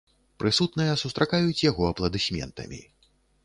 Прысутныя 0.43 0.93
сустракаюць 1.03 1.63
яго 1.69 1.83
апладысментамі. 1.93 2.85